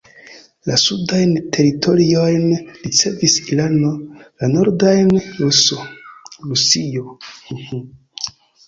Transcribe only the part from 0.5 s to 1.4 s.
La sudajn